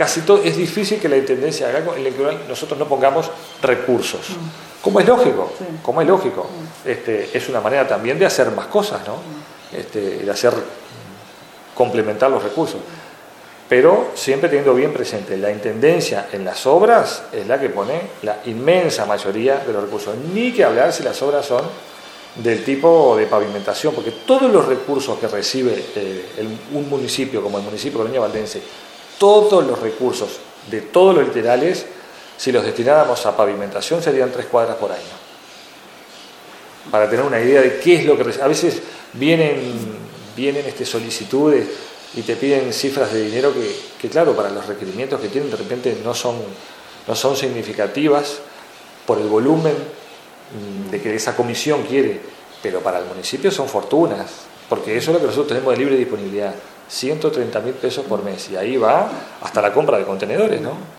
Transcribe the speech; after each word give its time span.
casi 0.00 0.22
todo, 0.22 0.42
es 0.42 0.56
difícil 0.56 0.98
que 0.98 1.10
la 1.10 1.18
Intendencia 1.18 1.68
haga 1.68 1.76
algo 1.76 1.94
en 1.94 2.06
el 2.06 2.14
que 2.14 2.38
nosotros 2.48 2.78
no 2.78 2.88
pongamos 2.88 3.30
recursos. 3.60 4.28
Como 4.80 4.98
es 4.98 5.06
lógico, 5.06 5.52
como 5.82 6.00
es 6.00 6.08
lógico. 6.08 6.46
Este, 6.86 7.28
es 7.36 7.46
una 7.50 7.60
manera 7.60 7.86
también 7.86 8.18
de 8.18 8.24
hacer 8.24 8.50
más 8.52 8.68
cosas, 8.68 9.02
¿no? 9.06 9.16
Este, 9.78 10.24
de 10.24 10.30
hacer 10.30 10.54
complementar 11.74 12.30
los 12.30 12.42
recursos. 12.42 12.80
Pero 13.68 14.12
siempre 14.14 14.48
teniendo 14.48 14.72
bien 14.72 14.94
presente, 14.94 15.36
la 15.36 15.50
intendencia 15.50 16.28
en 16.32 16.46
las 16.46 16.66
obras 16.66 17.24
es 17.30 17.46
la 17.46 17.60
que 17.60 17.68
pone 17.68 18.00
la 18.22 18.38
inmensa 18.46 19.04
mayoría 19.04 19.58
de 19.58 19.70
los 19.70 19.82
recursos. 19.82 20.14
Ni 20.32 20.50
que 20.50 20.64
hablar 20.64 20.94
si 20.94 21.02
las 21.02 21.20
obras 21.20 21.44
son 21.44 21.60
del 22.36 22.64
tipo 22.64 23.18
de 23.18 23.26
pavimentación, 23.26 23.94
porque 23.94 24.12
todos 24.26 24.50
los 24.50 24.64
recursos 24.64 25.18
que 25.18 25.28
recibe 25.28 25.84
eh, 25.94 26.24
un 26.72 26.88
municipio 26.88 27.42
como 27.42 27.58
el 27.58 27.64
municipio 27.64 28.02
de 28.02 28.18
Valdense, 28.18 28.62
todos 29.20 29.66
los 29.66 29.78
recursos 29.78 30.40
de 30.70 30.80
todos 30.80 31.14
los 31.14 31.26
literales, 31.26 31.84
si 32.38 32.50
los 32.52 32.64
destináramos 32.64 33.26
a 33.26 33.36
pavimentación, 33.36 34.02
serían 34.02 34.32
tres 34.32 34.46
cuadras 34.46 34.76
por 34.76 34.90
año. 34.90 35.20
Para 36.90 37.08
tener 37.10 37.26
una 37.26 37.38
idea 37.38 37.60
de 37.60 37.78
qué 37.80 37.96
es 37.96 38.06
lo 38.06 38.16
que... 38.16 38.22
A 38.42 38.48
veces 38.48 38.80
vienen, 39.12 39.74
vienen 40.34 40.64
este, 40.64 40.86
solicitudes 40.86 41.68
y 42.14 42.22
te 42.22 42.34
piden 42.36 42.72
cifras 42.72 43.12
de 43.12 43.26
dinero 43.26 43.52
que, 43.52 43.76
que, 44.00 44.08
claro, 44.08 44.34
para 44.34 44.48
los 44.48 44.66
requerimientos 44.66 45.20
que 45.20 45.28
tienen 45.28 45.50
de 45.50 45.58
repente 45.58 45.98
no 46.02 46.14
son, 46.14 46.36
no 47.06 47.14
son 47.14 47.36
significativas 47.36 48.38
por 49.06 49.18
el 49.18 49.28
volumen 49.28 49.74
mm, 49.74 50.90
de 50.90 51.02
que 51.02 51.14
esa 51.14 51.36
comisión 51.36 51.82
quiere, 51.82 52.20
pero 52.62 52.80
para 52.80 53.00
el 53.00 53.04
municipio 53.04 53.50
son 53.50 53.68
fortunas, 53.68 54.30
porque 54.70 54.96
eso 54.96 55.10
es 55.10 55.14
lo 55.14 55.20
que 55.20 55.26
nosotros 55.26 55.48
tenemos 55.48 55.74
de 55.74 55.78
libre 55.80 55.96
disponibilidad, 55.96 56.54
130 56.88 57.60
mil 57.60 57.74
pesos 57.74 58.06
por 58.06 58.24
mes, 58.24 58.48
y 58.50 58.56
ahí 58.56 58.76
va 58.76 59.10
hasta 59.42 59.60
la 59.60 59.72
compra 59.72 59.98
de 59.98 60.04
contenedores, 60.04 60.60
¿no? 60.62 60.74